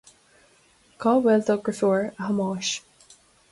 Cá 1.03 1.13
bhfuil 1.27 1.45
do 1.51 1.59
dheirfiúr, 1.69 2.09
a 2.17 2.25
Thomáis 2.33 2.75